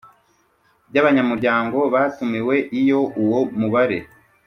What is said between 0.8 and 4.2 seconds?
by abanyamuryango batumiwe Iyo uwo mubare